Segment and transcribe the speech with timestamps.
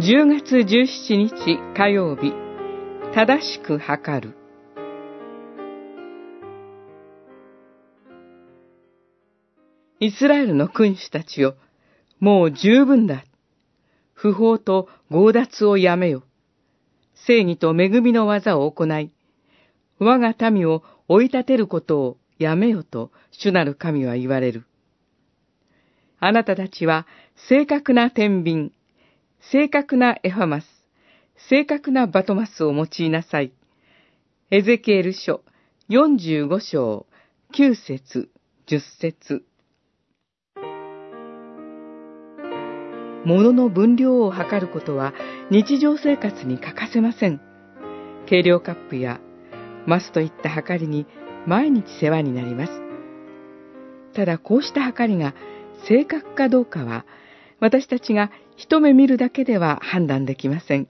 [0.00, 2.32] 10月17日火曜日、
[3.16, 4.36] 正しく測る。
[9.98, 11.56] イスラエルの君主たちよ、
[12.20, 13.24] もう十分だ。
[14.12, 16.22] 不法と強奪をやめよ。
[17.26, 19.10] 正義と恵みの技を行い、
[19.98, 24.64] 我が民を追い立てることをやめよと主なる神は言われる。
[26.20, 27.08] あなたたちは
[27.48, 28.70] 正確な天秤、
[29.40, 30.64] 正確なエファマス、
[31.48, 33.52] 正確なバトマスを用いなさい。
[34.50, 35.42] エゼキエル書
[35.90, 37.06] 45章
[37.54, 38.30] 9節
[38.66, 39.44] 10節
[43.24, 45.12] 物の分量を測ることは
[45.50, 47.40] 日常生活に欠かせません。
[48.26, 49.20] 計量カップや
[49.86, 51.06] マスといった測りに
[51.46, 52.72] 毎日世話になります。
[54.14, 55.34] ただこうした測りが
[55.88, 57.06] 正確かどうかは
[57.60, 60.88] 私たちが一目見るだけでは判断できません。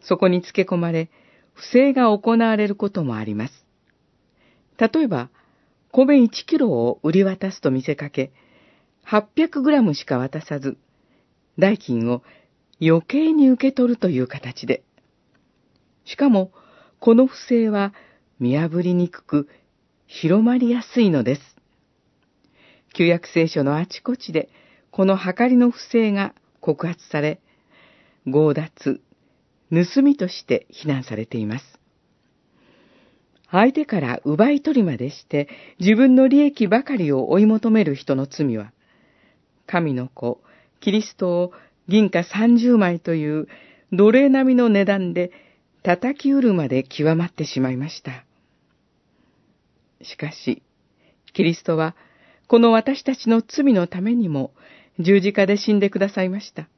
[0.00, 1.10] そこにつけ込まれ、
[1.54, 3.66] 不正が行われることもあります。
[4.78, 5.30] 例えば、
[5.90, 8.32] 米1キロを売り渡すと見せかけ、
[9.06, 10.76] 800グラムしか渡さず、
[11.58, 12.22] 代金を
[12.80, 14.82] 余計に受け取るという形で。
[16.04, 16.52] しかも、
[17.00, 17.94] この不正は
[18.38, 19.48] 見破りにくく
[20.06, 21.56] 広まりやすいのです。
[22.94, 24.50] 旧約聖書のあちこちで、
[24.96, 27.38] この計りの不正が告発され、
[28.24, 29.02] 強奪、
[29.70, 31.78] 盗みとして非難されています。
[33.50, 38.72] 相手から奪い取りまでして自分の利益ばかりを追い求める人の罪は、
[39.66, 40.40] 神の子、
[40.80, 41.52] キリストを
[41.88, 43.48] 銀貨30枚という
[43.92, 45.30] 奴隷並みの値段で
[45.82, 48.24] 叩き売るまで極まってしまいました。
[50.00, 50.62] しかし、
[51.34, 51.94] キリストは、
[52.48, 54.52] この私たちの罪のためにも
[54.98, 56.68] 十字架で死んでくださいました。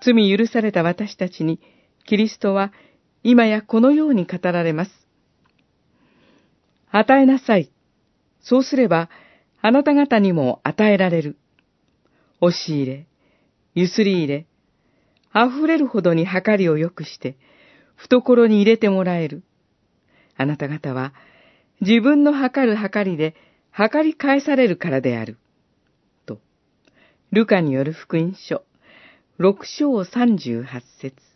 [0.00, 1.60] 罪許された私たちに、
[2.06, 2.72] キリストは
[3.22, 4.90] 今やこのように語られます。
[6.90, 7.70] 与えなさい。
[8.42, 9.08] そうすれば、
[9.62, 11.38] あなた方にも与えられる。
[12.40, 13.06] 押し入れ、
[13.74, 14.46] ゆすり入れ、
[15.34, 17.36] 溢れるほどに計りを良くして、
[17.96, 19.42] 懐に入れてもらえる。
[20.36, 21.14] あなた方は、
[21.80, 23.34] 自分の測る計りで、
[23.70, 25.38] 測り返されるからである。
[27.32, 28.62] ルカによる福音書、
[29.38, 31.33] 六章三十八節。